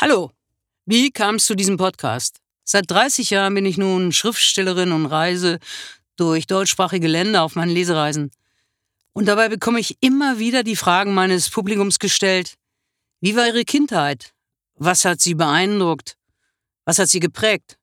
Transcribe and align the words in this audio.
Hallo, 0.00 0.30
wie 0.86 1.10
kam 1.10 1.34
es 1.34 1.46
zu 1.46 1.56
diesem 1.56 1.76
Podcast? 1.76 2.38
Seit 2.62 2.88
30 2.88 3.30
Jahren 3.30 3.52
bin 3.54 3.66
ich 3.66 3.78
nun 3.78 4.12
Schriftstellerin 4.12 4.92
und 4.92 5.06
reise 5.06 5.58
durch 6.14 6.46
deutschsprachige 6.46 7.08
Länder 7.08 7.42
auf 7.42 7.56
meinen 7.56 7.72
Lesereisen. 7.72 8.30
Und 9.12 9.26
dabei 9.26 9.48
bekomme 9.48 9.80
ich 9.80 9.96
immer 9.98 10.38
wieder 10.38 10.62
die 10.62 10.76
Fragen 10.76 11.14
meines 11.14 11.50
Publikums 11.50 11.98
gestellt. 11.98 12.54
Wie 13.20 13.34
war 13.34 13.48
Ihre 13.48 13.64
Kindheit? 13.64 14.34
Was 14.76 15.04
hat 15.04 15.20
Sie 15.20 15.34
beeindruckt? 15.34 16.16
Was 16.84 17.00
hat 17.00 17.08
Sie 17.08 17.18
geprägt? 17.18 17.76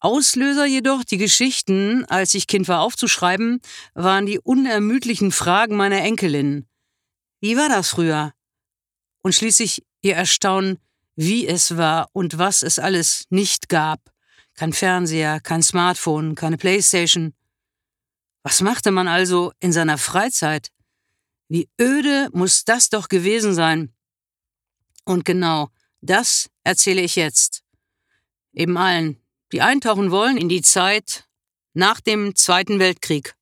Auslöser 0.00 0.66
jedoch, 0.66 1.04
die 1.04 1.16
Geschichten, 1.16 2.04
als 2.04 2.34
ich 2.34 2.46
Kind 2.46 2.68
war 2.68 2.82
aufzuschreiben, 2.82 3.62
waren 3.94 4.26
die 4.26 4.40
unermüdlichen 4.40 5.32
Fragen 5.32 5.74
meiner 5.74 6.02
Enkelin. 6.02 6.66
Wie 7.40 7.56
war 7.56 7.70
das 7.70 7.88
früher? 7.88 8.34
Und 9.22 9.34
schließlich 9.34 9.82
ihr 10.02 10.14
Erstaunen, 10.14 10.78
wie 11.18 11.48
es 11.48 11.76
war 11.76 12.08
und 12.12 12.38
was 12.38 12.62
es 12.62 12.78
alles 12.78 13.24
nicht 13.28 13.68
gab. 13.68 14.00
Kein 14.54 14.72
Fernseher, 14.72 15.40
kein 15.40 15.64
Smartphone, 15.64 16.36
keine 16.36 16.56
Playstation. 16.56 17.34
Was 18.44 18.60
machte 18.60 18.92
man 18.92 19.08
also 19.08 19.52
in 19.58 19.72
seiner 19.72 19.98
Freizeit? 19.98 20.68
Wie 21.48 21.68
öde 21.80 22.28
muss 22.32 22.64
das 22.64 22.88
doch 22.88 23.08
gewesen 23.08 23.52
sein? 23.52 23.92
Und 25.04 25.24
genau 25.24 25.70
das 26.00 26.50
erzähle 26.62 27.00
ich 27.00 27.16
jetzt. 27.16 27.64
Eben 28.52 28.76
allen, 28.76 29.20
die 29.50 29.60
eintauchen 29.60 30.12
wollen 30.12 30.36
in 30.36 30.48
die 30.48 30.62
Zeit 30.62 31.24
nach 31.74 32.00
dem 32.00 32.36
Zweiten 32.36 32.78
Weltkrieg. 32.78 33.34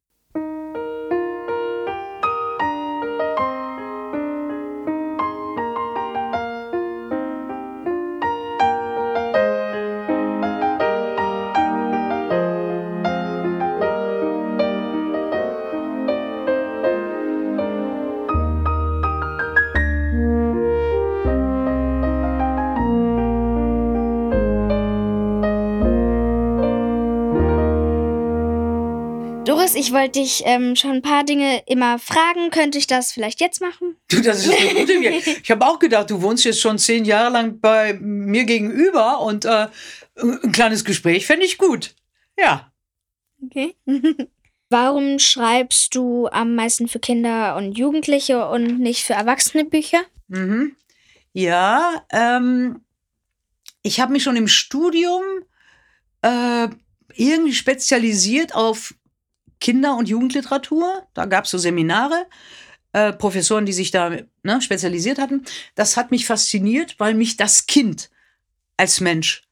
Doris, 29.67 29.75
ich 29.75 29.93
wollte 29.93 30.21
dich 30.21 30.43
ähm, 30.45 30.77
schon 30.77 30.93
ein 30.93 31.03
paar 31.03 31.25
Dinge 31.25 31.61
immer 31.67 31.99
fragen. 31.99 32.51
Könnte 32.51 32.79
ich 32.79 32.87
das 32.87 33.11
vielleicht 33.11 33.41
jetzt 33.41 33.61
machen? 33.61 33.97
Du, 34.09 34.21
das 34.21 34.47
ist 34.47 34.55
eine 34.55 34.75
gute 34.81 34.93
Idee. 34.93 35.21
Ich 35.43 35.51
habe 35.51 35.67
auch 35.67 35.81
gedacht, 35.81 36.09
du 36.11 36.23
wohnst 36.23 36.45
jetzt 36.45 36.61
schon 36.61 36.79
zehn 36.79 37.05
Jahre 37.05 37.33
lang 37.33 37.59
bei 37.59 37.95
mir 37.95 38.45
gegenüber 38.45 39.21
und 39.23 39.45
äh, 39.45 39.67
ein 40.23 40.53
kleines 40.53 40.85
Gespräch 40.85 41.27
fände 41.27 41.45
ich 41.45 41.59
gut. 41.59 41.97
Ja. 42.39 42.71
Okay. 43.45 43.75
Warum 44.71 45.19
schreibst 45.19 45.97
du 45.97 46.29
am 46.29 46.55
meisten 46.55 46.87
für 46.87 47.01
Kinder 47.01 47.57
und 47.57 47.77
Jugendliche 47.77 48.49
und 48.49 48.79
nicht 48.79 49.03
für 49.03 49.15
Erwachsene 49.15 49.65
Bücher? 49.65 50.03
Mhm. 50.29 50.77
Ja, 51.33 52.05
ähm, 52.13 52.83
ich 53.83 53.99
habe 53.99 54.13
mich 54.13 54.23
schon 54.23 54.37
im 54.37 54.49
Studium 54.49 55.25
äh, 56.23 56.69
irgendwie 57.17 57.53
spezialisiert 57.53 58.55
auf 58.55 58.95
Kinder- 59.67 59.97
und 59.97 60.09
Jugendliteratur. 60.09 61.09
Da 61.13 61.25
gab 61.25 61.45
es 61.45 61.51
so 61.51 61.59
Seminare, 61.59 62.29
äh, 62.93 63.13
Professoren, 63.13 63.67
die 63.67 63.73
sich 63.73 63.91
da 63.91 64.11
ne, 64.45 64.63
spezialisiert 64.63 65.19
hatten. 65.19 65.45
Das 65.75 65.97
hat 65.97 66.13
mich 66.13 66.25
fasziniert, 66.25 66.95
weil 67.01 67.15
mich 67.15 67.37
das 67.37 67.67
Kind 67.67 68.09
als 68.77 69.01
Mensch 69.01 69.43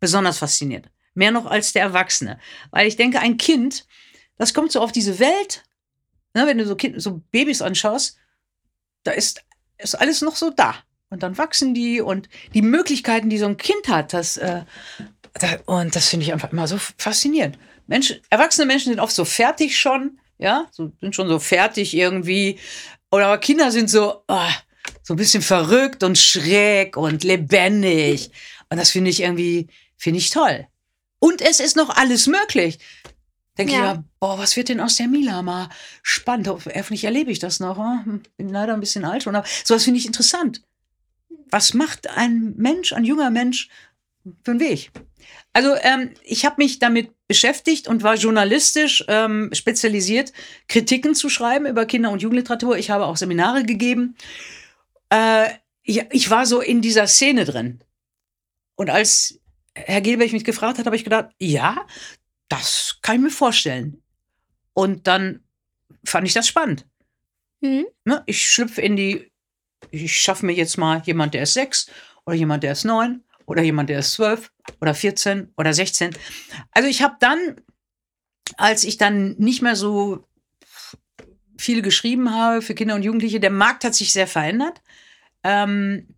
besonders 0.00 0.38
fasziniert. 0.38 0.90
Mehr 1.14 1.30
noch 1.30 1.46
als 1.46 1.72
der 1.72 1.82
Erwachsene. 1.82 2.40
Weil 2.72 2.88
ich 2.88 2.96
denke, 2.96 3.20
ein 3.20 3.36
Kind, 3.36 3.86
das 4.36 4.52
kommt 4.52 4.72
so 4.72 4.80
auf 4.80 4.90
diese 4.90 5.20
Welt, 5.20 5.62
ne, 6.34 6.44
wenn 6.44 6.58
du 6.58 6.66
so, 6.66 6.74
kind, 6.74 7.00
so 7.00 7.22
Babys 7.30 7.62
anschaust, 7.62 8.16
da 9.04 9.12
ist, 9.12 9.44
ist 9.78 9.94
alles 9.94 10.22
noch 10.22 10.34
so 10.34 10.50
da. 10.50 10.74
Und 11.08 11.22
dann 11.22 11.38
wachsen 11.38 11.72
die 11.72 12.00
und 12.00 12.28
die 12.52 12.62
Möglichkeiten, 12.62 13.30
die 13.30 13.38
so 13.38 13.46
ein 13.46 13.58
Kind 13.58 13.86
hat, 13.86 14.12
das, 14.12 14.38
äh, 14.38 14.64
und 15.66 15.94
das 15.94 16.08
finde 16.08 16.26
ich 16.26 16.32
einfach 16.32 16.50
immer 16.50 16.66
so 16.66 16.78
faszinierend. 16.98 17.58
Menschen, 17.86 18.20
erwachsene 18.30 18.66
Menschen 18.66 18.90
sind 18.92 19.00
oft 19.00 19.14
so 19.14 19.24
fertig 19.24 19.78
schon, 19.78 20.18
ja, 20.38 20.68
so, 20.70 20.92
sind 21.00 21.14
schon 21.14 21.28
so 21.28 21.38
fertig 21.38 21.94
irgendwie. 21.94 22.58
Oder 23.10 23.26
aber 23.26 23.38
Kinder 23.38 23.70
sind 23.70 23.90
so, 23.90 24.24
oh, 24.28 24.50
so 25.02 25.14
ein 25.14 25.16
bisschen 25.16 25.42
verrückt 25.42 26.02
und 26.02 26.18
schräg 26.18 26.96
und 26.96 27.24
lebendig. 27.24 28.30
Und 28.70 28.78
das 28.78 28.90
finde 28.90 29.10
ich 29.10 29.20
irgendwie, 29.20 29.68
finde 29.96 30.18
ich 30.18 30.30
toll. 30.30 30.66
Und 31.18 31.40
es 31.40 31.60
ist 31.60 31.76
noch 31.76 31.90
alles 31.90 32.26
möglich. 32.26 32.78
Denke 33.58 33.74
ja. 33.74 33.78
ich 33.78 33.84
ja, 33.84 34.04
boah, 34.18 34.38
was 34.38 34.56
wird 34.56 34.70
denn 34.70 34.80
aus 34.80 34.96
der 34.96 35.08
Mila 35.08 35.42
mal? 35.42 35.68
Spannend. 36.02 36.48
Hoffentlich 36.48 37.04
erlebe 37.04 37.30
ich 37.30 37.38
das 37.38 37.60
noch. 37.60 37.78
Hm? 37.78 38.22
Bin 38.36 38.48
leider 38.48 38.72
ein 38.72 38.80
bisschen 38.80 39.04
alt 39.04 39.22
schon. 39.22 39.36
Aber 39.36 39.46
sowas 39.64 39.84
finde 39.84 40.00
ich 40.00 40.06
interessant. 40.06 40.62
Was 41.50 41.74
macht 41.74 42.08
ein 42.08 42.54
Mensch, 42.56 42.92
ein 42.92 43.04
junger 43.04 43.30
Mensch 43.30 43.68
für 44.42 44.52
einen 44.52 44.60
Weg? 44.60 44.90
Also 45.52 45.74
ähm, 45.82 46.14
ich 46.22 46.44
habe 46.46 46.56
mich 46.58 46.78
damit 46.78 47.12
beschäftigt 47.28 47.86
und 47.86 48.02
war 48.02 48.14
journalistisch 48.14 49.04
ähm, 49.08 49.50
spezialisiert, 49.52 50.32
Kritiken 50.68 51.14
zu 51.14 51.28
schreiben 51.28 51.66
über 51.66 51.84
Kinder- 51.84 52.10
und 52.10 52.22
Jugendliteratur. 52.22 52.78
Ich 52.78 52.90
habe 52.90 53.06
auch 53.06 53.16
Seminare 53.16 53.64
gegeben. 53.64 54.16
Äh, 55.10 55.48
ich, 55.82 56.04
ich 56.10 56.30
war 56.30 56.46
so 56.46 56.60
in 56.60 56.80
dieser 56.80 57.06
Szene 57.06 57.44
drin. 57.44 57.82
Und 58.76 58.88
als 58.88 59.40
Herr 59.74 60.00
Gelbech 60.00 60.32
mich 60.32 60.44
gefragt 60.44 60.78
hat, 60.78 60.86
habe 60.86 60.96
ich 60.96 61.04
gedacht, 61.04 61.30
ja, 61.38 61.86
das 62.48 62.98
kann 63.02 63.16
ich 63.16 63.22
mir 63.22 63.30
vorstellen. 63.30 64.02
Und 64.74 65.06
dann 65.06 65.42
fand 66.04 66.26
ich 66.26 66.34
das 66.34 66.48
spannend. 66.48 66.86
Mhm. 67.60 67.86
Ne, 68.04 68.22
ich 68.26 68.50
schlüpfe 68.50 68.80
in 68.80 68.96
die, 68.96 69.30
ich 69.90 70.16
schaffe 70.16 70.46
mir 70.46 70.52
jetzt 70.52 70.78
mal 70.78 71.02
jemand, 71.04 71.34
der 71.34 71.42
ist 71.42 71.54
sechs 71.54 71.90
oder 72.24 72.36
jemand, 72.36 72.62
der 72.62 72.72
ist 72.72 72.84
neun 72.84 73.24
oder 73.46 73.62
jemand, 73.62 73.88
der 73.88 74.00
ist 74.00 74.12
zwölf 74.12 74.51
oder 74.80 74.94
14 74.94 75.52
oder 75.56 75.72
16. 75.72 76.16
Also 76.72 76.88
ich 76.88 77.02
habe 77.02 77.16
dann, 77.20 77.60
als 78.56 78.84
ich 78.84 78.96
dann 78.96 79.36
nicht 79.38 79.62
mehr 79.62 79.76
so 79.76 80.26
viel 81.58 81.82
geschrieben 81.82 82.34
habe 82.34 82.62
für 82.62 82.74
Kinder 82.74 82.94
und 82.94 83.02
Jugendliche, 83.02 83.40
der 83.40 83.50
Markt 83.50 83.84
hat 83.84 83.94
sich 83.94 84.12
sehr 84.12 84.26
verändert. 84.26 84.82
Ähm, 85.44 86.08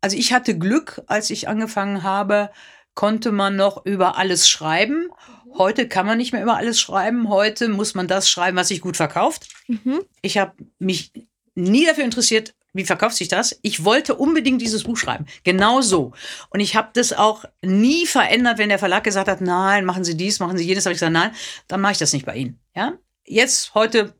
also 0.00 0.16
ich 0.16 0.32
hatte 0.32 0.56
Glück, 0.56 1.02
als 1.06 1.30
ich 1.30 1.48
angefangen 1.48 2.02
habe, 2.02 2.50
konnte 2.94 3.32
man 3.32 3.56
noch 3.56 3.84
über 3.84 4.16
alles 4.16 4.48
schreiben. 4.48 5.08
Heute 5.56 5.88
kann 5.88 6.06
man 6.06 6.18
nicht 6.18 6.32
mehr 6.32 6.42
über 6.42 6.56
alles 6.56 6.80
schreiben. 6.80 7.28
Heute 7.28 7.68
muss 7.68 7.94
man 7.94 8.06
das 8.06 8.30
schreiben, 8.30 8.56
was 8.56 8.68
sich 8.68 8.80
gut 8.80 8.96
verkauft. 8.96 9.48
Mhm. 9.66 10.00
Ich 10.22 10.38
habe 10.38 10.52
mich 10.78 11.12
nie 11.54 11.86
dafür 11.86 12.04
interessiert, 12.04 12.54
wie 12.72 12.84
verkauft 12.84 13.16
sich 13.16 13.28
das? 13.28 13.58
Ich 13.62 13.84
wollte 13.84 14.14
unbedingt 14.14 14.60
dieses 14.60 14.84
Buch 14.84 14.96
schreiben. 14.96 15.26
Genau 15.42 15.80
so. 15.80 16.12
Und 16.50 16.60
ich 16.60 16.76
habe 16.76 16.90
das 16.92 17.12
auch 17.12 17.44
nie 17.62 18.06
verändert, 18.06 18.58
wenn 18.58 18.68
der 18.68 18.78
Verlag 18.78 19.04
gesagt 19.04 19.28
hat, 19.28 19.40
nein, 19.40 19.84
machen 19.84 20.04
Sie 20.04 20.16
dies, 20.16 20.38
machen 20.38 20.58
Sie 20.58 20.66
jenes. 20.66 20.84
Habe 20.84 20.92
ich 20.92 20.98
gesagt, 20.98 21.12
nein, 21.12 21.32
dann 21.66 21.80
mache 21.80 21.92
ich 21.92 21.98
das 21.98 22.12
nicht 22.12 22.26
bei 22.26 22.36
Ihnen. 22.36 22.60
Ja? 22.76 22.94
Jetzt, 23.24 23.74
heute 23.74 24.14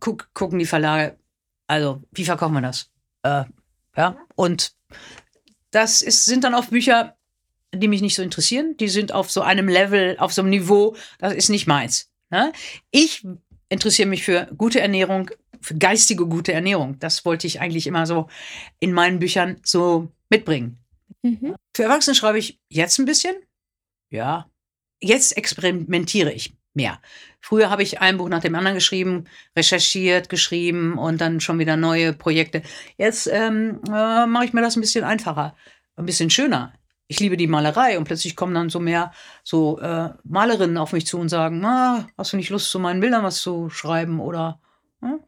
guck, 0.00 0.28
gucken 0.34 0.58
die 0.58 0.66
Verlage, 0.66 1.18
also 1.66 2.02
wie 2.12 2.24
verkaufen 2.24 2.54
wir 2.54 2.62
das? 2.62 2.90
Äh, 3.22 3.44
ja, 3.96 4.16
und 4.34 4.74
das 5.70 6.02
ist, 6.02 6.24
sind 6.24 6.44
dann 6.44 6.54
oft 6.54 6.70
Bücher, 6.70 7.16
die 7.72 7.88
mich 7.88 8.02
nicht 8.02 8.16
so 8.16 8.22
interessieren. 8.22 8.76
Die 8.78 8.88
sind 8.88 9.12
auf 9.12 9.30
so 9.30 9.42
einem 9.42 9.68
Level, 9.68 10.16
auf 10.18 10.32
so 10.32 10.42
einem 10.42 10.50
Niveau, 10.50 10.96
das 11.18 11.34
ist 11.34 11.48
nicht 11.48 11.66
meins. 11.66 12.10
Ne? 12.30 12.52
Ich 12.90 13.24
interessiere 13.68 14.08
mich 14.08 14.24
für 14.24 14.48
gute 14.56 14.80
Ernährung, 14.80 15.30
geistige 15.78 16.26
gute 16.26 16.52
Ernährung. 16.52 16.98
Das 16.98 17.24
wollte 17.24 17.46
ich 17.46 17.60
eigentlich 17.60 17.86
immer 17.86 18.06
so 18.06 18.28
in 18.78 18.92
meinen 18.92 19.18
Büchern 19.18 19.58
so 19.62 20.08
mitbringen. 20.28 20.78
Mhm. 21.22 21.54
Für 21.74 21.84
Erwachsene 21.84 22.14
schreibe 22.14 22.38
ich 22.38 22.60
jetzt 22.68 22.98
ein 22.98 23.04
bisschen. 23.04 23.36
Ja. 24.10 24.46
Jetzt 25.02 25.36
experimentiere 25.36 26.32
ich 26.32 26.54
mehr. 26.74 27.00
Früher 27.40 27.70
habe 27.70 27.82
ich 27.82 28.00
ein 28.00 28.18
Buch 28.18 28.28
nach 28.28 28.40
dem 28.40 28.54
anderen 28.54 28.76
geschrieben, 28.76 29.24
recherchiert, 29.56 30.28
geschrieben 30.28 30.98
und 30.98 31.20
dann 31.20 31.40
schon 31.40 31.58
wieder 31.58 31.76
neue 31.76 32.12
Projekte. 32.12 32.62
Jetzt 32.96 33.26
ähm, 33.26 33.80
äh, 33.88 34.26
mache 34.26 34.44
ich 34.44 34.52
mir 34.52 34.60
das 34.60 34.76
ein 34.76 34.80
bisschen 34.82 35.04
einfacher, 35.04 35.56
ein 35.96 36.06
bisschen 36.06 36.30
schöner. 36.30 36.72
Ich 37.08 37.18
liebe 37.18 37.36
die 37.36 37.48
Malerei 37.48 37.98
und 37.98 38.04
plötzlich 38.04 38.36
kommen 38.36 38.54
dann 38.54 38.70
so 38.70 38.78
mehr 38.78 39.12
so 39.42 39.80
äh, 39.80 40.10
Malerinnen 40.22 40.78
auf 40.78 40.92
mich 40.92 41.06
zu 41.06 41.18
und 41.18 41.28
sagen, 41.28 41.64
ah, 41.64 42.06
hast 42.16 42.32
du 42.32 42.36
nicht 42.36 42.50
Lust, 42.50 42.70
zu 42.70 42.78
meinen 42.78 43.00
Bildern 43.00 43.24
was 43.24 43.40
zu 43.40 43.68
schreiben 43.68 44.20
oder 44.20 44.60
hm? 45.00 45.20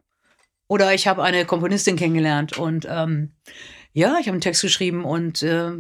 Oder 0.72 0.94
ich 0.94 1.06
habe 1.06 1.22
eine 1.22 1.44
Komponistin 1.44 1.96
kennengelernt 1.96 2.56
und 2.56 2.86
ähm, 2.88 3.32
ja, 3.92 4.16
ich 4.18 4.26
habe 4.26 4.30
einen 4.30 4.40
Text 4.40 4.62
geschrieben 4.62 5.04
und 5.04 5.42
äh, 5.42 5.70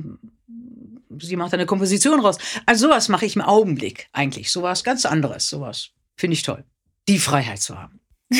sie 1.18 1.36
macht 1.36 1.54
eine 1.54 1.64
Komposition 1.64 2.20
raus. 2.20 2.36
Also 2.66 2.88
sowas 2.88 3.08
mache 3.08 3.24
ich 3.24 3.34
im 3.34 3.40
Augenblick 3.40 4.10
eigentlich. 4.12 4.52
Sowas 4.52 4.84
ganz 4.84 5.06
anderes. 5.06 5.48
Sowas 5.48 5.92
finde 6.14 6.34
ich 6.34 6.42
toll. 6.42 6.62
Die 7.08 7.18
Freiheit 7.18 7.62
zu 7.62 7.78
haben. 7.80 8.00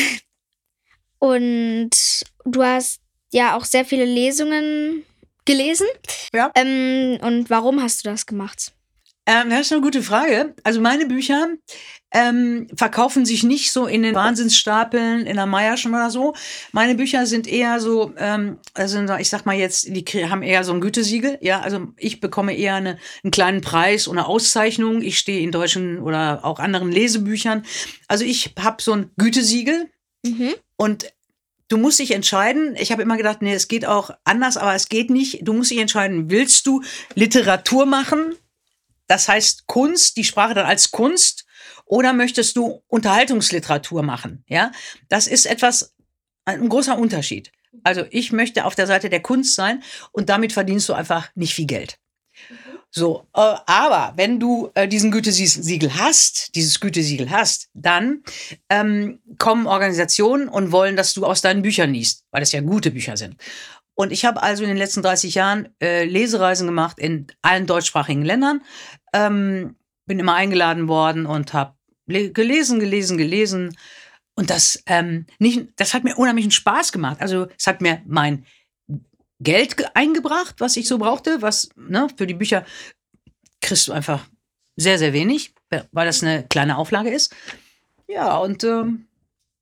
Und 1.17 1.89
du 2.45 2.63
hast 2.63 3.01
ja 3.31 3.57
auch 3.57 3.65
sehr 3.65 3.83
viele 3.83 4.05
Lesungen 4.05 5.01
gelesen. 5.45 5.87
Ja. 6.35 6.51
Ähm, 6.53 7.17
und 7.21 7.49
warum 7.49 7.81
hast 7.81 8.03
du 8.03 8.09
das 8.09 8.27
gemacht? 8.27 8.73
Ähm, 9.25 9.49
das 9.49 9.61
ist 9.61 9.71
eine 9.71 9.81
gute 9.81 10.03
Frage. 10.03 10.53
Also 10.63 10.81
meine 10.81 11.05
Bücher 11.05 11.47
ähm, 12.11 12.67
verkaufen 12.75 13.25
sich 13.25 13.43
nicht 13.43 13.71
so 13.71 13.87
in 13.87 14.03
den 14.03 14.15
Wahnsinnsstapeln 14.15 15.25
in 15.25 15.37
der 15.37 15.45
Meierschen 15.45 15.93
oder 15.93 16.09
so. 16.09 16.35
Meine 16.73 16.95
Bücher 16.95 17.25
sind 17.25 17.47
eher 17.47 17.79
so, 17.79 18.13
ähm, 18.17 18.57
also 18.73 19.01
ich 19.17 19.29
sag 19.29 19.45
mal 19.45 19.55
jetzt, 19.55 19.87
die 19.87 20.05
haben 20.29 20.43
eher 20.43 20.63
so 20.65 20.73
ein 20.73 20.81
Gütesiegel. 20.81 21.37
Ja, 21.41 21.61
also 21.61 21.87
ich 21.97 22.19
bekomme 22.19 22.55
eher 22.55 22.75
eine, 22.75 22.97
einen 23.23 23.31
kleinen 23.31 23.61
Preis 23.61 24.07
oder 24.09 24.27
Auszeichnung. 24.27 25.01
Ich 25.01 25.17
stehe 25.17 25.41
in 25.41 25.51
deutschen 25.51 25.99
oder 25.99 26.43
auch 26.43 26.59
anderen 26.59 26.91
Lesebüchern. 26.91 27.65
Also 28.09 28.25
ich 28.25 28.53
habe 28.59 28.81
so 28.81 28.93
ein 28.93 29.11
Gütesiegel 29.17 29.89
Mhm. 30.25 30.53
und 30.77 31.11
du 31.67 31.75
musst 31.77 31.99
dich 31.99 32.11
entscheiden. 32.11 32.75
Ich 32.77 32.91
habe 32.93 33.01
immer 33.01 33.17
gedacht, 33.17 33.41
nee, 33.41 33.53
es 33.53 33.67
geht 33.67 33.85
auch 33.85 34.11
anders, 34.23 34.55
aber 34.55 34.73
es 34.73 34.87
geht 34.87 35.09
nicht. 35.09 35.39
Du 35.41 35.51
musst 35.51 35.71
dich 35.71 35.79
entscheiden, 35.79 36.29
willst 36.29 36.65
du 36.65 36.81
Literatur 37.15 37.85
machen? 37.85 38.35
Das 39.13 39.29
heißt 39.29 39.67
Kunst, 39.67 40.17
die 40.17 40.23
Sprache 40.23 40.55
dann 40.55 40.65
als 40.65 40.89
Kunst, 40.89 41.45
oder 41.85 42.13
möchtest 42.13 42.57
du 42.57 42.81
Unterhaltungsliteratur 42.87 44.01
machen? 44.01 44.43
Ja, 44.47 44.71
das 45.07 45.27
ist 45.27 45.45
etwas, 45.45 45.93
ein 46.45 46.67
großer 46.67 46.97
Unterschied. 46.97 47.51
Also 47.83 48.05
ich 48.09 48.31
möchte 48.31 48.65
auf 48.65 48.73
der 48.73 48.87
Seite 48.87 49.11
der 49.11 49.21
Kunst 49.21 49.53
sein 49.53 49.83
und 50.13 50.29
damit 50.29 50.51
verdienst 50.51 50.89
du 50.89 50.93
einfach 50.93 51.29
nicht 51.35 51.53
viel 51.53 51.67
Geld. 51.67 51.99
So, 52.89 53.27
äh, 53.35 53.55
aber 53.67 54.13
wenn 54.15 54.39
du 54.39 54.71
äh, 54.73 54.87
diesen 54.87 55.11
Gütesiegel 55.11 55.93
hast, 55.93 56.55
dieses 56.55 56.79
Gütesiegel 56.79 57.29
hast, 57.29 57.69
dann 57.75 58.23
ähm, 58.69 59.19
kommen 59.37 59.67
Organisationen 59.67 60.47
und 60.47 60.71
wollen, 60.71 60.95
dass 60.95 61.13
du 61.13 61.23
aus 61.23 61.41
deinen 61.41 61.61
Büchern 61.61 61.93
liest, 61.93 62.25
weil 62.31 62.41
das 62.41 62.51
ja 62.51 62.61
gute 62.61 62.89
Bücher 62.89 63.15
sind. 63.15 63.35
Und 63.95 64.11
ich 64.11 64.25
habe 64.25 64.41
also 64.41 64.63
in 64.63 64.69
den 64.69 64.77
letzten 64.77 65.01
30 65.03 65.35
Jahren 65.35 65.69
äh, 65.81 66.05
Lesereisen 66.05 66.67
gemacht 66.67 66.97
in 66.99 67.27
allen 67.41 67.67
deutschsprachigen 67.67 68.23
Ländern. 68.23 68.61
Ähm, 69.13 69.75
bin 70.05 70.19
immer 70.19 70.33
eingeladen 70.33 70.87
worden 70.87 71.25
und 71.25 71.53
habe 71.53 71.75
gelesen, 72.07 72.79
gelesen, 72.79 73.17
gelesen. 73.17 73.77
Und 74.35 74.49
das, 74.49 74.81
ähm, 74.87 75.27
nicht, 75.37 75.67
das 75.75 75.93
hat 75.93 76.03
mir 76.03 76.17
unheimlichen 76.17 76.51
Spaß 76.51 76.91
gemacht. 76.91 77.17
Also 77.21 77.47
es 77.57 77.67
hat 77.67 77.81
mir 77.81 78.01
mein 78.05 78.45
Geld 79.39 79.77
ge- 79.77 79.87
eingebracht, 79.93 80.55
was 80.57 80.75
ich 80.75 80.87
so 80.87 80.97
brauchte, 80.97 81.41
was 81.41 81.69
ne, 81.75 82.07
für 82.17 82.25
die 82.27 82.33
Bücher 82.33 82.65
kriegst 83.61 83.87
du 83.87 83.91
einfach 83.93 84.25
sehr, 84.75 84.97
sehr 84.97 85.13
wenig, 85.13 85.53
weil 85.91 86.05
das 86.05 86.23
eine 86.23 86.43
kleine 86.47 86.77
Auflage 86.77 87.11
ist. 87.11 87.33
Ja, 88.07 88.37
und 88.37 88.63
ähm, 88.63 89.05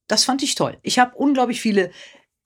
das 0.07 0.23
fand 0.23 0.41
ich 0.41 0.55
toll. 0.55 0.77
Ich 0.81 0.99
habe 0.99 1.15
unglaublich 1.15 1.61
viele 1.61 1.91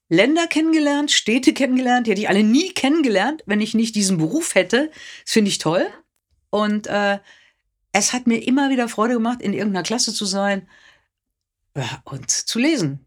Länder 0.09 0.47
kennengelernt, 0.47 1.11
Städte 1.11 1.53
kennengelernt, 1.53 2.05
die 2.05 2.11
hätte 2.11 2.21
ich 2.21 2.29
alle 2.29 2.43
nie 2.43 2.71
kennengelernt, 2.73 3.43
wenn 3.45 3.61
ich 3.61 3.73
nicht 3.73 3.95
diesen 3.95 4.17
Beruf 4.17 4.55
hätte. 4.55 4.91
Das 5.23 5.33
finde 5.33 5.49
ich 5.49 5.57
toll. 5.57 5.87
Und 6.49 6.87
äh, 6.87 7.19
es 7.91 8.13
hat 8.13 8.27
mir 8.27 8.45
immer 8.45 8.69
wieder 8.69 8.87
Freude 8.87 9.15
gemacht, 9.15 9.41
in 9.41 9.53
irgendeiner 9.53 9.83
Klasse 9.83 10.13
zu 10.13 10.25
sein 10.25 10.67
ja, 11.75 12.01
und 12.03 12.29
zu 12.29 12.59
lesen. 12.59 13.05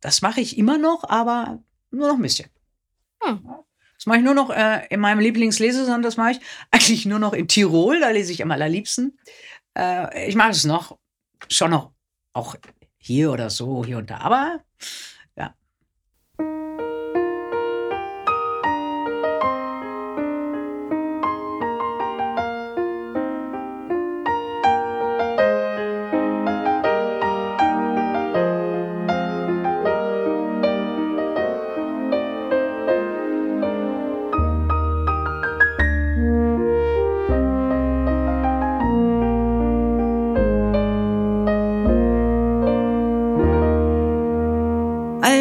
Das 0.00 0.22
mache 0.22 0.40
ich 0.40 0.58
immer 0.58 0.78
noch, 0.78 1.04
aber 1.04 1.62
nur 1.90 2.08
noch 2.08 2.16
ein 2.16 2.22
bisschen. 2.22 2.48
Hm. 3.22 3.48
Das 3.96 4.06
mache 4.06 4.18
ich 4.18 4.24
nur 4.24 4.34
noch 4.34 4.50
äh, 4.50 4.86
in 4.88 4.98
meinem 4.98 5.20
Lieblingslesesand, 5.20 6.04
das 6.04 6.16
mache 6.16 6.32
ich 6.32 6.40
eigentlich 6.70 7.04
nur 7.04 7.18
noch 7.18 7.34
in 7.34 7.48
Tirol, 7.48 8.00
da 8.00 8.08
lese 8.08 8.32
ich 8.32 8.42
am 8.42 8.50
allerliebsten. 8.50 9.18
Äh, 9.76 10.26
ich 10.26 10.36
mag 10.36 10.52
es 10.52 10.64
noch, 10.64 10.98
schon 11.48 11.70
noch, 11.70 11.92
auch 12.32 12.56
hier 12.96 13.30
oder 13.30 13.50
so, 13.50 13.84
hier 13.84 13.98
und 13.98 14.08
da, 14.08 14.18
aber 14.18 14.64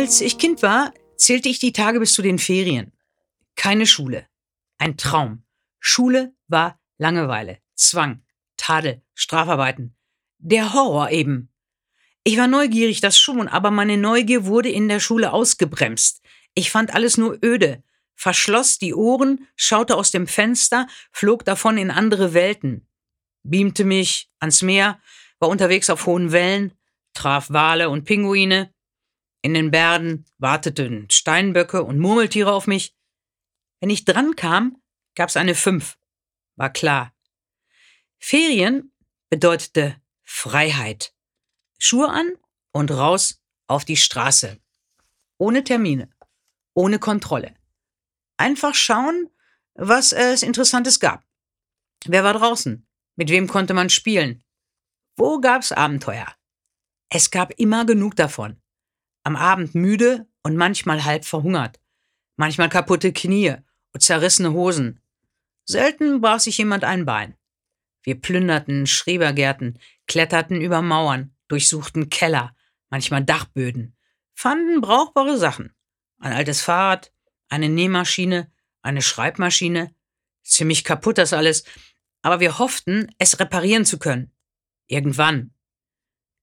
Als 0.09 0.21
ich 0.21 0.39
Kind 0.39 0.63
war, 0.63 0.91
zählte 1.17 1.49
ich 1.49 1.59
die 1.59 1.71
Tage 1.71 1.99
bis 1.99 2.13
zu 2.15 2.23
den 2.23 2.39
Ferien. 2.39 2.93
Keine 3.55 3.85
Schule. 3.85 4.25
Ein 4.79 4.97
Traum. 4.97 5.43
Schule 5.79 6.33
war 6.47 6.79
Langeweile, 6.97 7.59
Zwang, 7.75 8.23
Tadel, 8.57 9.03
Strafarbeiten. 9.13 9.95
Der 10.39 10.73
Horror 10.73 11.11
eben. 11.11 11.53
Ich 12.23 12.39
war 12.39 12.47
neugierig, 12.47 13.01
das 13.01 13.19
schon, 13.19 13.47
aber 13.47 13.69
meine 13.69 13.97
Neugier 13.97 14.47
wurde 14.47 14.69
in 14.69 14.87
der 14.87 14.99
Schule 14.99 15.31
ausgebremst. 15.31 16.23
Ich 16.55 16.71
fand 16.71 16.95
alles 16.95 17.17
nur 17.17 17.37
öde, 17.45 17.83
verschloss 18.15 18.79
die 18.79 18.95
Ohren, 18.95 19.45
schaute 19.55 19.95
aus 19.95 20.09
dem 20.09 20.25
Fenster, 20.25 20.87
flog 21.11 21.45
davon 21.45 21.77
in 21.77 21.91
andere 21.91 22.33
Welten, 22.33 22.87
beamte 23.43 23.85
mich 23.85 24.31
ans 24.39 24.63
Meer, 24.63 24.99
war 25.37 25.49
unterwegs 25.49 25.87
auf 25.87 26.07
hohen 26.07 26.31
Wellen, 26.31 26.73
traf 27.13 27.51
Wale 27.51 27.91
und 27.91 28.05
Pinguine, 28.05 28.73
in 29.41 29.53
den 29.53 29.71
Bergen 29.71 30.25
warteten 30.37 31.09
Steinböcke 31.09 31.83
und 31.83 31.99
Murmeltiere 31.99 32.51
auf 32.51 32.67
mich. 32.67 32.95
Wenn 33.79 33.89
ich 33.89 34.05
dran 34.05 34.35
kam, 34.35 34.81
gab's 35.15 35.37
eine 35.37 35.55
Fünf. 35.55 35.97
War 36.55 36.71
klar. 36.71 37.13
Ferien 38.17 38.91
bedeutete 39.29 39.95
Freiheit. 40.23 41.13
Schuhe 41.77 42.09
an 42.09 42.33
und 42.71 42.91
raus 42.91 43.41
auf 43.67 43.85
die 43.85 43.95
Straße. 43.95 44.59
Ohne 45.37 45.63
Termine. 45.63 46.13
Ohne 46.73 46.99
Kontrolle. 46.99 47.55
Einfach 48.35 48.75
schauen, 48.75 49.29
was 49.73 50.11
es 50.11 50.43
Interessantes 50.43 50.99
gab. 50.99 51.23
Wer 52.05 52.23
war 52.25 52.33
draußen? 52.33 52.85
Mit 53.15 53.29
wem 53.29 53.47
konnte 53.47 53.73
man 53.73 53.89
spielen? 53.89 54.43
Wo 55.15 55.39
gab's 55.39 55.71
Abenteuer? 55.71 56.27
Es 57.09 57.31
gab 57.31 57.51
immer 57.57 57.85
genug 57.85 58.15
davon 58.15 58.58
am 59.29 59.35
Abend 59.35 59.75
müde 59.75 60.27
und 60.41 60.55
manchmal 60.55 61.05
halb 61.05 61.23
verhungert, 61.23 61.79
manchmal 62.35 62.67
kaputte 62.67 63.13
Knie 63.13 63.57
und 63.93 64.01
zerrissene 64.01 64.53
Hosen. 64.53 65.01
Selten 65.65 66.19
brach 66.19 66.39
sich 66.39 66.57
jemand 66.57 66.83
ein 66.83 67.05
Bein. 67.05 67.37
Wir 68.01 68.19
plünderten 68.19 68.87
Schrebergärten, 68.87 69.77
kletterten 70.07 70.59
über 70.59 70.81
Mauern, 70.81 71.35
durchsuchten 71.47 72.09
Keller, 72.09 72.55
manchmal 72.89 73.23
Dachböden, 73.23 73.95
fanden 74.33 74.81
brauchbare 74.81 75.37
Sachen. 75.37 75.75
Ein 76.17 76.33
altes 76.33 76.63
Fahrrad, 76.63 77.13
eine 77.49 77.69
Nähmaschine, 77.69 78.51
eine 78.81 79.03
Schreibmaschine. 79.03 79.93
Ziemlich 80.41 80.83
kaputt 80.83 81.19
das 81.19 81.33
alles, 81.33 81.65
aber 82.23 82.39
wir 82.39 82.57
hofften, 82.57 83.13
es 83.19 83.39
reparieren 83.39 83.85
zu 83.85 83.99
können. 83.99 84.31
Irgendwann. 84.87 85.53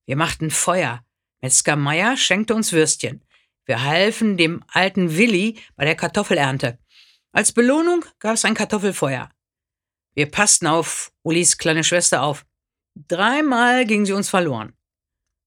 Wir 0.05 0.15
machten 0.15 0.51
Feuer, 0.51 1.03
Metzger 1.41 1.75
Meier 1.75 2.17
schenkte 2.17 2.55
uns 2.55 2.73
Würstchen. 2.73 3.23
Wir 3.65 3.83
halfen 3.83 4.37
dem 4.37 4.63
alten 4.67 5.17
Willi 5.17 5.59
bei 5.75 5.85
der 5.85 5.95
Kartoffelernte. 5.95 6.79
Als 7.31 7.51
Belohnung 7.51 8.05
gab 8.19 8.33
es 8.33 8.45
ein 8.45 8.55
Kartoffelfeuer. 8.55 9.29
Wir 10.15 10.31
passten 10.31 10.67
auf 10.67 11.11
Ulis 11.21 11.57
kleine 11.57 11.83
Schwester 11.83 12.23
auf. 12.23 12.45
Dreimal 12.95 13.85
ging 13.85 14.05
sie 14.05 14.13
uns 14.13 14.29
verloren. 14.29 14.73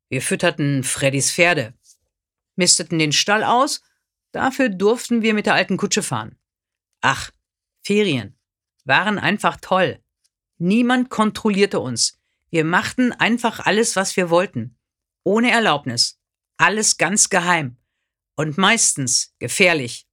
Wir 0.08 0.22
fütterten 0.22 0.84
Freddys 0.84 1.32
Pferde, 1.32 1.74
misteten 2.56 2.98
den 2.98 3.12
Stall 3.12 3.42
aus, 3.42 3.80
dafür 4.32 4.68
durften 4.68 5.22
wir 5.22 5.34
mit 5.34 5.46
der 5.46 5.54
alten 5.54 5.76
Kutsche 5.76 6.02
fahren. 6.02 6.36
Ach, 7.00 7.30
Ferien 7.82 8.36
waren 8.84 9.18
einfach 9.18 9.56
toll. 9.60 10.00
Niemand 10.58 11.10
kontrollierte 11.10 11.80
uns. 11.80 12.20
Wir 12.50 12.64
machten 12.64 13.12
einfach 13.12 13.60
alles, 13.60 13.96
was 13.96 14.16
wir 14.16 14.30
wollten 14.30 14.76
ohne 15.24 15.50
Erlaubnis, 15.50 16.18
alles 16.56 16.96
ganz 16.96 17.28
geheim 17.28 17.76
und 18.36 18.58
meistens 18.58 19.34
gefährlich. 19.38 20.06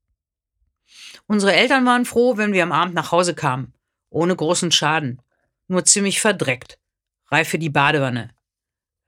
Unsere 1.27 1.53
Eltern 1.53 1.85
waren 1.85 2.05
froh, 2.05 2.37
wenn 2.37 2.53
wir 2.53 2.63
am 2.63 2.71
Abend 2.71 2.95
nach 2.95 3.11
Hause 3.11 3.35
kamen, 3.35 3.73
ohne 4.09 4.35
großen 4.35 4.71
Schaden, 4.71 5.21
nur 5.67 5.85
ziemlich 5.85 6.21
verdreckt, 6.21 6.79
reif 7.27 7.49
für 7.49 7.59
die 7.59 7.69
Badewanne. 7.69 8.33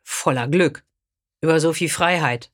Voller 0.03 0.47
Glück 0.47 0.83
über 1.41 1.59
so 1.59 1.71
viel 1.73 1.89
Freiheit. 1.89 2.51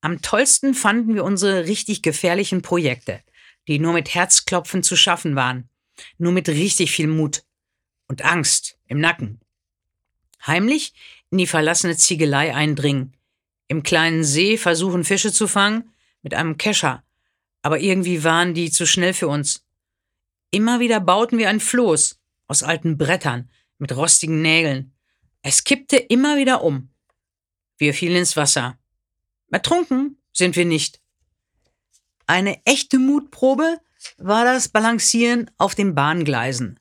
Am 0.00 0.20
tollsten 0.20 0.74
fanden 0.74 1.14
wir 1.14 1.22
unsere 1.22 1.66
richtig 1.66 2.02
gefährlichen 2.02 2.62
Projekte, 2.62 3.22
die 3.68 3.78
nur 3.78 3.92
mit 3.92 4.14
Herzklopfen 4.14 4.82
zu 4.82 4.96
schaffen 4.96 5.36
waren, 5.36 5.68
nur 6.18 6.32
mit 6.32 6.48
richtig 6.48 6.90
viel 6.90 7.06
Mut 7.06 7.44
und 8.08 8.22
Angst 8.22 8.78
im 8.86 8.98
Nacken. 8.98 9.40
Heimlich 10.44 10.92
in 11.32 11.38
die 11.38 11.46
verlassene 11.46 11.96
Ziegelei 11.96 12.54
eindringen, 12.54 13.16
im 13.66 13.82
kleinen 13.82 14.22
See 14.22 14.58
versuchen 14.58 15.02
Fische 15.02 15.32
zu 15.32 15.48
fangen, 15.48 15.90
mit 16.20 16.34
einem 16.34 16.58
Kescher, 16.58 17.02
Aber 17.62 17.78
irgendwie 17.78 18.22
waren 18.24 18.54
die 18.54 18.70
zu 18.70 18.86
schnell 18.86 19.14
für 19.14 19.28
uns. 19.28 19.64
Immer 20.50 20.80
wieder 20.80 20.98
bauten 21.00 21.38
wir 21.38 21.48
ein 21.48 21.60
Floß 21.60 22.18
aus 22.48 22.62
alten 22.64 22.98
Brettern 22.98 23.50
mit 23.78 23.96
rostigen 23.96 24.42
Nägeln. 24.42 24.92
Es 25.42 25.62
kippte 25.62 25.96
immer 25.96 26.36
wieder 26.36 26.64
um. 26.64 26.90
Wir 27.78 27.94
fielen 27.94 28.16
ins 28.16 28.36
Wasser. 28.36 28.78
Ertrunken 29.50 30.18
sind 30.32 30.56
wir 30.56 30.64
nicht. 30.64 31.00
Eine 32.26 32.60
echte 32.66 32.98
Mutprobe 32.98 33.78
war 34.18 34.44
das 34.44 34.68
Balancieren 34.68 35.50
auf 35.56 35.76
den 35.76 35.94
Bahngleisen. 35.94 36.80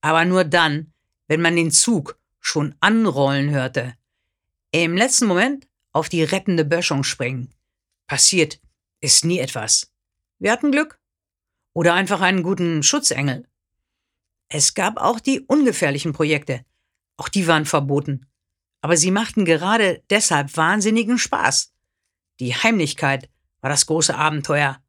Aber 0.00 0.24
nur 0.24 0.44
dann, 0.44 0.92
wenn 1.28 1.40
man 1.40 1.54
den 1.54 1.70
Zug 1.70 2.17
schon 2.40 2.74
anrollen 2.80 3.50
hörte. 3.50 3.94
Im 4.70 4.96
letzten 4.96 5.26
Moment 5.26 5.68
auf 5.92 6.08
die 6.08 6.22
rettende 6.22 6.64
Böschung 6.64 7.04
springen. 7.04 7.54
Passiert 8.06 8.60
ist 9.00 9.24
nie 9.24 9.38
etwas. 9.38 9.92
Wir 10.38 10.52
hatten 10.52 10.72
Glück. 10.72 10.98
Oder 11.72 11.94
einfach 11.94 12.20
einen 12.20 12.42
guten 12.42 12.82
Schutzengel. 12.82 13.46
Es 14.48 14.74
gab 14.74 14.96
auch 14.98 15.20
die 15.20 15.40
ungefährlichen 15.40 16.12
Projekte. 16.12 16.64
Auch 17.16 17.28
die 17.28 17.46
waren 17.46 17.66
verboten. 17.66 18.26
Aber 18.80 18.96
sie 18.96 19.10
machten 19.10 19.44
gerade 19.44 20.02
deshalb 20.10 20.56
wahnsinnigen 20.56 21.18
Spaß. 21.18 21.72
Die 22.40 22.54
Heimlichkeit 22.54 23.28
war 23.60 23.70
das 23.70 23.86
große 23.86 24.14
Abenteuer. 24.14 24.82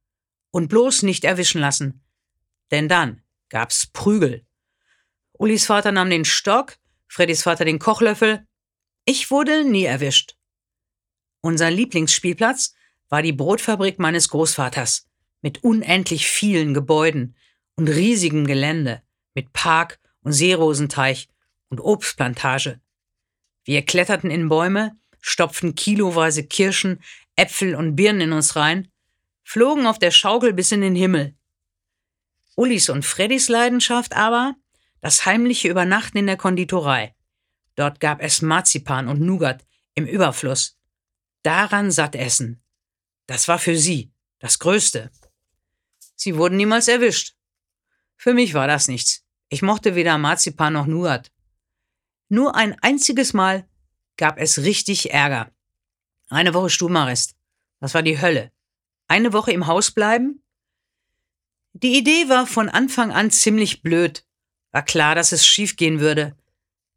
Und 0.51 0.69
bloß 0.69 1.03
nicht 1.03 1.25
erwischen 1.25 1.61
lassen. 1.61 2.03
Denn 2.71 2.87
dann 2.87 3.21
gab's 3.49 3.85
Prügel. 3.87 4.45
Ulis 5.33 5.65
Vater 5.65 5.91
nahm 5.91 6.09
den 6.09 6.25
Stock, 6.25 6.77
Freddys 7.09 7.43
Vater 7.43 7.65
den 7.65 7.79
Kochlöffel. 7.79 8.45
Ich 9.03 9.31
wurde 9.31 9.65
nie 9.65 9.83
erwischt. 9.83 10.35
Unser 11.41 11.71
Lieblingsspielplatz 11.71 12.75
war 13.09 13.23
die 13.23 13.33
Brotfabrik 13.33 13.97
meines 13.97 14.29
Großvaters 14.29 15.07
mit 15.41 15.63
unendlich 15.63 16.27
vielen 16.27 16.73
Gebäuden 16.73 17.35
und 17.75 17.87
riesigem 17.87 18.45
Gelände, 18.45 19.01
mit 19.33 19.53
Park 19.53 19.99
und 20.21 20.33
Seerosenteich 20.33 21.29
und 21.69 21.79
Obstplantage. 21.79 22.79
Wir 23.63 23.83
kletterten 23.83 24.29
in 24.29 24.49
Bäume, 24.49 24.95
stopften 25.21 25.75
kiloweise 25.75 26.43
Kirschen, 26.43 27.01
Äpfel 27.35 27.75
und 27.75 27.95
Birnen 27.95 28.21
in 28.21 28.33
uns 28.33 28.55
rein, 28.55 28.89
flogen 29.43 29.87
auf 29.87 29.97
der 29.97 30.11
Schaukel 30.11 30.53
bis 30.53 30.71
in 30.71 30.81
den 30.81 30.95
Himmel. 30.95 31.35
Ullis 32.55 32.89
und 32.89 33.05
Freddys 33.05 33.47
Leidenschaft 33.47 34.15
aber 34.15 34.55
das 35.01 35.25
heimliche 35.25 35.69
Übernachten 35.69 36.17
in 36.17 36.27
der 36.27 36.37
Konditorei. 36.37 37.15
Dort 37.75 37.99
gab 37.99 38.21
es 38.21 38.41
Marzipan 38.41 39.07
und 39.07 39.21
Nougat 39.21 39.65
im 39.93 40.05
Überfluss. 40.05 40.77
Daran 41.43 41.91
satt 41.91 42.15
essen. 42.15 42.61
Das 43.25 43.47
war 43.47 43.59
für 43.59 43.77
sie 43.77 44.11
das 44.39 44.59
Größte. 44.59 45.11
Sie 46.15 46.35
wurden 46.35 46.57
niemals 46.57 46.87
erwischt. 46.87 47.35
Für 48.17 48.33
mich 48.33 48.53
war 48.53 48.67
das 48.67 48.87
nichts. 48.87 49.23
Ich 49.47 49.61
mochte 49.61 49.95
weder 49.95 50.17
Marzipan 50.17 50.73
noch 50.73 50.85
Nougat. 50.85 51.31
Nur 52.27 52.55
ein 52.55 52.77
einziges 52.81 53.33
Mal 53.33 53.67
gab 54.17 54.37
es 54.37 54.59
richtig 54.59 55.11
Ärger. 55.11 55.51
Eine 56.29 56.53
Woche 56.53 56.69
Stubenarrest. 56.69 57.35
Das 57.79 57.93
war 57.93 58.03
die 58.03 58.21
Hölle. 58.21 58.51
Eine 59.07 59.33
Woche 59.33 59.51
im 59.51 59.65
Haus 59.65 59.91
bleiben? 59.91 60.43
Die 61.73 61.97
Idee 61.97 62.29
war 62.29 62.45
von 62.45 62.69
Anfang 62.69 63.11
an 63.11 63.31
ziemlich 63.31 63.81
blöd. 63.81 64.25
War 64.71 64.83
klar, 64.83 65.15
dass 65.15 65.31
es 65.31 65.45
schiefgehen 65.45 65.99
würde. 65.99 66.35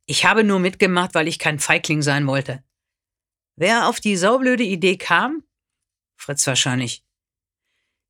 Ich 0.07 0.25
habe 0.25 0.45
nur 0.45 0.59
mitgemacht, 0.59 1.14
weil 1.14 1.29
ich 1.29 1.38
kein 1.38 1.59
Feigling 1.59 2.02
sein 2.02 2.26
wollte. 2.26 2.62
Wer 3.57 3.88
auf 3.88 4.00
die 4.00 4.17
saublöde 4.17 4.64
Idee 4.64 4.97
kam? 4.97 5.45
Fritz 6.17 6.47
wahrscheinlich. 6.47 7.05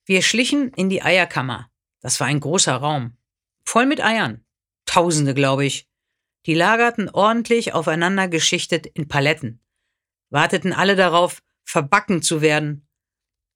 Wir 0.05 0.23
schlichen 0.23 0.73
in 0.75 0.89
die 0.89 1.03
Eierkammer. 1.03 1.71
Das 2.01 2.19
war 2.19 2.27
ein 2.27 2.41
großer 2.41 2.75
Raum. 2.75 3.17
Voll 3.65 3.87
mit 3.87 4.03
Eiern. 4.03 4.45
Tausende, 4.85 5.35
glaube 5.35 5.65
ich. 5.65 5.89
Die 6.47 6.55
lagerten 6.55 7.09
ordentlich 7.09 7.73
aufeinander 7.73 8.29
geschichtet 8.29 8.87
in 8.87 9.07
Paletten. 9.07 9.61
Warteten 10.31 10.73
alle 10.73 10.97
darauf, 10.97 11.43
verbacken 11.65 12.23
zu 12.23 12.41
werden. 12.41 12.89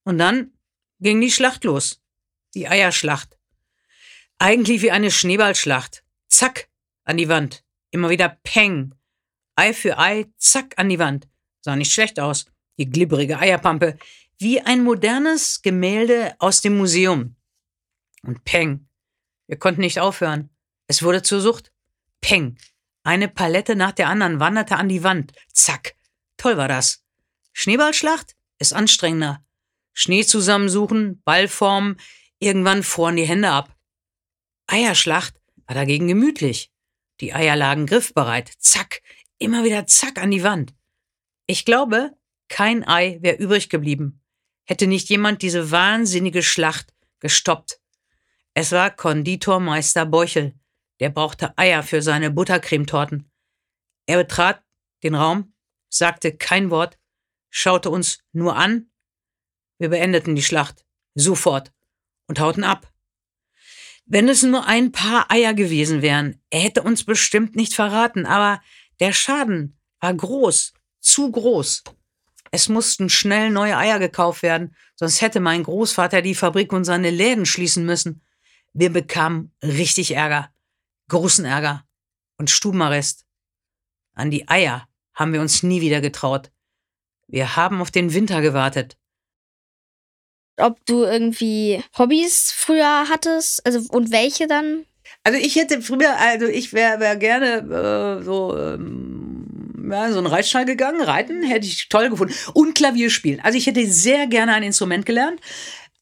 Und 0.04 0.18
dann 0.18 0.52
ging 1.00 1.20
die 1.20 1.32
Schlacht 1.32 1.64
los. 1.64 2.00
Die 2.54 2.68
Eierschlacht. 2.68 3.35
Eigentlich 4.38 4.82
wie 4.82 4.90
eine 4.90 5.10
Schneeballschlacht. 5.10 6.04
Zack, 6.28 6.68
an 7.04 7.16
die 7.16 7.28
Wand. 7.28 7.64
Immer 7.90 8.10
wieder 8.10 8.38
Peng. 8.42 8.94
Ei 9.54 9.72
für 9.72 9.98
Ei, 9.98 10.26
zack, 10.36 10.74
an 10.76 10.88
die 10.88 10.98
Wand. 10.98 11.28
Sah 11.60 11.76
nicht 11.76 11.92
schlecht 11.92 12.20
aus. 12.20 12.46
Die 12.78 12.90
glibberige 12.90 13.38
Eierpampe 13.38 13.98
wie 14.38 14.60
ein 14.60 14.84
modernes 14.84 15.62
Gemälde 15.62 16.34
aus 16.38 16.60
dem 16.60 16.76
Museum. 16.76 17.36
Und 18.22 18.44
Peng. 18.44 18.88
Wir 19.46 19.58
konnten 19.58 19.80
nicht 19.80 20.00
aufhören. 20.00 20.50
Es 20.86 21.02
wurde 21.02 21.22
zur 21.22 21.40
Sucht. 21.40 21.72
Peng. 22.20 22.58
Eine 23.02 23.28
Palette 23.28 23.76
nach 23.76 23.92
der 23.92 24.08
anderen 24.08 24.40
wanderte 24.40 24.76
an 24.76 24.88
die 24.88 25.02
Wand. 25.02 25.32
Zack. 25.52 25.94
Toll 26.36 26.56
war 26.56 26.68
das. 26.68 27.04
Schneeballschlacht 27.52 28.36
ist 28.58 28.74
anstrengender. 28.74 29.42
Schnee 29.92 30.24
zusammensuchen, 30.26 31.22
Ballformen, 31.22 31.96
irgendwann 32.38 32.82
froren 32.82 33.16
die 33.16 33.24
Hände 33.24 33.50
ab. 33.50 33.74
Eierschlacht 34.66 35.34
war 35.66 35.74
dagegen 35.74 36.08
gemütlich. 36.08 36.70
Die 37.20 37.34
Eier 37.34 37.56
lagen 37.56 37.86
griffbereit. 37.86 38.52
Zack. 38.58 39.02
Immer 39.38 39.64
wieder 39.64 39.86
zack 39.86 40.18
an 40.18 40.30
die 40.30 40.42
Wand. 40.42 40.74
Ich 41.46 41.64
glaube, 41.64 42.12
kein 42.48 42.86
Ei 42.86 43.18
wäre 43.20 43.36
übrig 43.36 43.68
geblieben 43.68 44.22
hätte 44.66 44.86
nicht 44.86 45.08
jemand 45.08 45.42
diese 45.42 45.70
wahnsinnige 45.70 46.42
Schlacht 46.42 46.92
gestoppt. 47.20 47.80
Es 48.52 48.72
war 48.72 48.90
Konditormeister 48.90 50.04
Beuchel. 50.04 50.54
Der 51.00 51.10
brauchte 51.10 51.56
Eier 51.56 51.82
für 51.82 52.02
seine 52.02 52.30
Buttercremetorten. 52.30 53.30
Er 54.06 54.18
betrat 54.18 54.62
den 55.02 55.14
Raum, 55.14 55.54
sagte 55.88 56.36
kein 56.36 56.70
Wort, 56.70 56.98
schaute 57.50 57.90
uns 57.90 58.18
nur 58.32 58.56
an. 58.56 58.90
Wir 59.78 59.88
beendeten 59.90 60.34
die 60.34 60.42
Schlacht. 60.42 60.84
Sofort. 61.14 61.72
Und 62.28 62.40
hauten 62.40 62.64
ab. 62.64 62.92
Wenn 64.08 64.28
es 64.28 64.44
nur 64.44 64.66
ein 64.66 64.92
paar 64.92 65.30
Eier 65.32 65.52
gewesen 65.52 66.00
wären, 66.00 66.40
er 66.50 66.60
hätte 66.60 66.82
uns 66.82 67.02
bestimmt 67.02 67.56
nicht 67.56 67.74
verraten, 67.74 68.24
aber 68.24 68.62
der 69.00 69.12
Schaden 69.12 69.76
war 70.00 70.14
groß, 70.14 70.72
zu 71.00 71.30
groß. 71.32 71.82
Es 72.52 72.68
mussten 72.68 73.08
schnell 73.08 73.50
neue 73.50 73.76
Eier 73.76 73.98
gekauft 73.98 74.44
werden, 74.44 74.76
sonst 74.94 75.20
hätte 75.22 75.40
mein 75.40 75.64
Großvater 75.64 76.22
die 76.22 76.36
Fabrik 76.36 76.72
und 76.72 76.84
seine 76.84 77.10
Läden 77.10 77.46
schließen 77.46 77.84
müssen. 77.84 78.22
Wir 78.72 78.92
bekamen 78.92 79.52
richtig 79.60 80.12
Ärger, 80.12 80.54
großen 81.08 81.44
Ärger 81.44 81.84
und 82.38 82.48
Stubenarrest. 82.48 83.26
An 84.14 84.30
die 84.30 84.46
Eier 84.46 84.88
haben 85.14 85.32
wir 85.32 85.40
uns 85.40 85.64
nie 85.64 85.80
wieder 85.80 86.00
getraut. 86.00 86.52
Wir 87.26 87.56
haben 87.56 87.80
auf 87.80 87.90
den 87.90 88.14
Winter 88.14 88.40
gewartet. 88.40 88.96
Ob 90.58 90.84
du 90.86 91.04
irgendwie 91.04 91.82
Hobbys 91.98 92.52
früher 92.52 93.08
hattest, 93.08 93.64
also 93.66 93.80
und 93.90 94.10
welche 94.10 94.46
dann? 94.46 94.84
Also 95.24 95.38
ich 95.38 95.56
hätte 95.56 95.82
früher, 95.82 96.18
also 96.18 96.46
ich 96.46 96.72
wäre 96.72 97.00
wär 97.00 97.16
gerne 97.16 98.20
äh, 98.20 98.24
so 98.24 98.56
ähm, 98.56 99.26
ja, 99.90 100.10
so 100.10 100.18
einen 100.18 100.26
Reitstall 100.26 100.64
gegangen, 100.64 101.00
reiten, 101.00 101.42
hätte 101.42 101.66
ich 101.66 101.88
toll 101.88 102.10
gefunden. 102.10 102.34
Und 102.54 102.74
Klavier 102.74 103.10
spielen. 103.10 103.40
Also 103.42 103.58
ich 103.58 103.66
hätte 103.66 103.86
sehr 103.86 104.26
gerne 104.26 104.54
ein 104.54 104.62
Instrument 104.62 105.06
gelernt. 105.06 105.40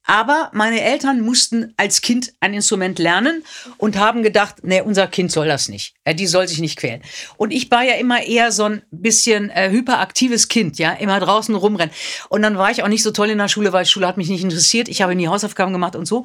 Aber 0.07 0.51
meine 0.53 0.83
Eltern 0.83 1.23
mussten 1.23 1.73
als 1.77 2.03
Kind 2.03 2.35
ein 2.41 2.53
Instrument 2.53 2.99
lernen 2.99 3.43
und 3.79 3.97
haben 3.97 4.23
gedacht, 4.23 4.57
nee, 4.63 4.83
unser 4.83 5.07
Kind 5.07 5.33
soll 5.33 5.47
das 5.47 5.69
nicht. 5.69 5.95
Die 6.07 6.27
soll 6.27 6.47
sich 6.47 6.61
nicht 6.61 6.79
quälen. 6.79 7.03
Und 7.37 7.53
ich 7.53 7.71
war 7.71 7.83
ja 7.83 7.95
immer 7.95 8.23
eher 8.23 8.53
so 8.53 8.65
ein 8.65 8.83
bisschen 8.91 9.49
äh, 9.51 9.71
hyperaktives 9.71 10.49
Kind, 10.49 10.79
ja, 10.79 10.93
immer 10.93 11.19
draußen 11.21 11.55
rumrennen. 11.55 11.95
Und 12.29 12.43
dann 12.43 12.59
war 12.59 12.71
ich 12.71 12.83
auch 12.83 12.89
nicht 12.89 13.03
so 13.03 13.13
toll 13.13 13.31
in 13.31 13.39
der 13.39 13.49
Schule, 13.49 13.73
weil 13.73 13.87
Schule 13.87 14.07
hat 14.07 14.19
mich 14.19 14.29
nicht 14.29 14.43
interessiert. 14.43 14.89
Ich 14.89 15.01
habe 15.01 15.15
nie 15.15 15.29
Hausaufgaben 15.29 15.73
gemacht 15.73 15.97
und 15.97 16.07
so. 16.07 16.25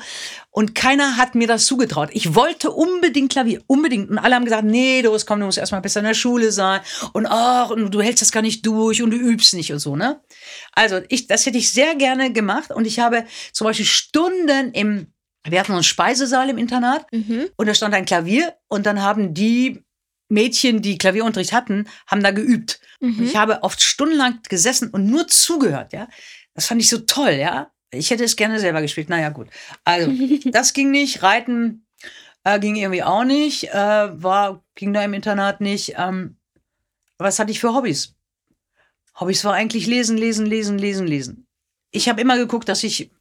Und 0.52 0.76
keiner 0.76 1.16
hat 1.16 1.36
mir 1.36 1.48
das 1.48 1.66
zugetraut. 1.66 2.10
Ich 2.12 2.36
wollte 2.36 2.72
unbedingt 2.72 3.32
Klavier, 3.32 3.62
unbedingt. 3.68 4.10
Und 4.10 4.18
alle 4.18 4.36
haben 4.36 4.46
gesagt, 4.46 4.66
nee, 4.66 5.02
du 5.02 5.16
komm, 5.26 5.40
du 5.40 5.46
musst 5.46 5.58
erstmal 5.58 5.82
besser 5.82 6.02
in 6.02 6.08
der 6.08 6.14
Schule 6.14 6.52
sein. 6.52 6.82
Und 7.14 7.28
ach, 7.28 7.70
und 7.70 7.92
du 7.92 8.02
hältst 8.02 8.22
das 8.22 8.32
gar 8.32 8.42
nicht 8.42 8.66
durch 8.66 9.02
und 9.02 9.12
du 9.12 9.18
übst 9.18 9.54
nicht 9.54 9.72
und 9.72 9.80
so, 9.80 9.96
ne? 9.96 10.20
Also, 10.74 11.02
ich, 11.10 11.28
das 11.28 11.46
hätte 11.46 11.58
ich 11.58 11.72
sehr 11.72 11.96
gerne 11.96 12.32
gemacht. 12.32 12.72
Und 12.72 12.86
ich 12.86 13.00
habe 13.00 13.26
zum 13.52 13.66
Beispiel 13.66 13.86
Stunden 13.86 14.72
im, 14.74 15.08
wir 15.48 15.60
hatten 15.60 15.74
einen 15.74 15.84
Speisesaal 15.84 16.50
im 16.50 16.58
Internat 16.58 17.06
Mhm. 17.12 17.48
und 17.58 17.68
da 17.68 17.74
stand 17.74 17.94
ein 17.94 18.06
Klavier 18.06 18.56
und 18.68 18.86
dann 18.86 19.02
haben 19.02 19.34
die 19.34 19.84
Mädchen, 20.30 20.82
die 20.82 20.98
Klavierunterricht 20.98 21.54
hatten, 21.54 21.88
haben 22.08 22.22
da 22.22 22.32
geübt. 22.32 22.80
Mhm. 23.00 23.24
ich 23.24 23.36
habe 23.36 23.64
oft 23.64 23.82
stundenlang 23.82 24.40
gesessen 24.48 24.90
und 24.90 25.06
nur 25.08 25.28
zugehört, 25.28 25.94
ja. 25.94 26.08
Das 26.54 26.68
fand 26.68 26.82
ich 26.82 26.90
so 26.90 27.00
toll, 27.00 27.32
ja. 27.32 27.72
Ich 27.92 28.12
hätte 28.12 28.24
es 28.24 28.36
gerne 28.36 28.60
selber 28.60 28.82
gespielt. 28.82 29.10
Naja, 29.10 29.30
gut. 29.30 29.48
Also, 29.86 30.12
das 30.52 30.74
ging 30.74 30.92
nicht. 30.92 31.24
Reiten 31.24 31.88
äh, 32.44 32.60
ging 32.60 32.76
irgendwie 32.76 33.02
auch 33.02 33.24
nicht. 33.24 33.70
Äh, 33.74 33.74
war, 34.22 34.64
ging 34.76 34.94
da 34.94 35.04
im 35.04 35.14
Internat 35.16 35.62
nicht. 35.62 35.96
Ähm, 35.98 36.38
was 37.18 37.40
hatte 37.40 37.52
ich 37.52 37.60
für 37.60 37.74
Hobbys? 37.74 38.16
Hobbys 39.20 39.44
war 39.44 39.54
eigentlich 39.54 39.86
lesen, 39.88 40.18
lesen, 40.18 40.46
lesen, 40.46 40.78
lesen, 40.78 41.08
lesen. 41.08 41.48
Ich 41.92 42.08
habe 42.08 42.22
immer 42.22 42.38
geguckt, 42.38 42.70
dass 42.70 42.84
ich 42.84 43.12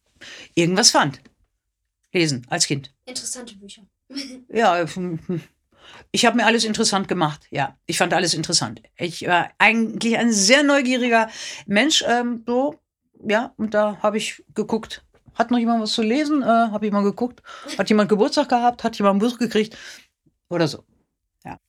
irgendwas 0.55 0.91
fand. 0.91 1.21
Lesen 2.13 2.45
als 2.49 2.67
Kind. 2.67 2.93
Interessante 3.05 3.55
Bücher. 3.55 3.83
Ja, 4.51 4.83
ich 6.11 6.25
habe 6.25 6.37
mir 6.37 6.45
alles 6.45 6.63
interessant 6.63 7.07
gemacht. 7.07 7.47
Ja, 7.51 7.77
ich 7.85 7.97
fand 7.97 8.13
alles 8.13 8.33
interessant. 8.33 8.81
Ich 8.97 9.27
war 9.27 9.51
eigentlich 9.59 10.17
ein 10.17 10.31
sehr 10.31 10.63
neugieriger 10.63 11.29
Mensch. 11.67 12.03
Ähm, 12.07 12.43
so, 12.45 12.79
ja, 13.27 13.53
und 13.57 13.73
da 13.73 13.97
habe 14.01 14.17
ich 14.17 14.43
geguckt. 14.55 15.03
Hat 15.35 15.51
noch 15.51 15.59
jemand 15.59 15.81
was 15.81 15.93
zu 15.93 16.01
lesen? 16.01 16.41
Äh, 16.41 16.45
habe 16.45 16.87
ich 16.87 16.91
mal 16.91 17.03
geguckt. 17.03 17.41
Hat 17.77 17.89
jemand 17.89 18.09
Geburtstag 18.09 18.49
gehabt? 18.49 18.83
Hat 18.83 18.97
jemand 18.97 19.17
ein 19.17 19.27
Buch 19.27 19.37
gekriegt? 19.37 19.77
Oder 20.49 20.67
so. 20.67 20.83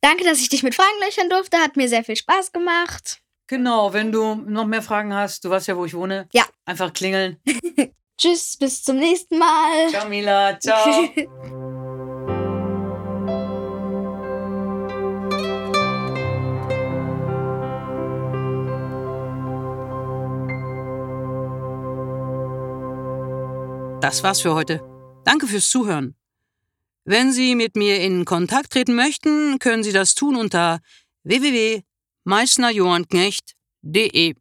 Danke, 0.01 0.25
dass 0.25 0.41
ich 0.41 0.49
dich 0.49 0.63
mit 0.63 0.75
Fragen 0.75 0.99
löchern 1.01 1.31
durfte. 1.31 1.59
Hat 1.59 1.77
mir 1.77 1.89
sehr 1.89 2.05
viel 2.05 2.17
Spaß 2.17 2.53
gemacht. 2.53 3.23
Genau, 3.51 3.93
wenn 3.93 4.13
du 4.13 4.37
noch 4.37 4.65
mehr 4.65 4.81
Fragen 4.81 5.13
hast, 5.13 5.45
du 5.45 5.51
weißt 5.51 5.67
ja, 5.67 5.77
wo 5.77 5.85
ich 5.85 5.93
wohne. 5.93 6.29
Ja. 6.33 6.45
Einfach 6.67 6.93
klingeln. 6.93 7.37
Tschüss, 8.17 8.57
bis 8.57 8.85
zum 8.85 8.99
nächsten 8.99 9.39
Mal. 9.39 9.89
Ciao, 9.89 10.09
Mila. 10.09 10.57
Ciao. 10.61 11.09
Das 24.01 24.23
war's 24.23 24.41
für 24.41 24.55
heute. 24.55 24.81
Danke 25.25 25.47
fürs 25.47 25.69
Zuhören. 25.69 26.15
Wenn 27.05 27.33
Sie 27.33 27.55
mit 27.55 27.77
mir 27.77 28.01
in 28.01 28.25
Kontakt 28.25 28.73
treten 28.73 28.95
möchten, 28.95 29.59
können 29.59 29.83
Sie 29.83 29.93
das 29.93 30.15
tun 30.15 30.37
unter 30.37 30.79
www.meißnerjohannknecht.de. 32.25 34.40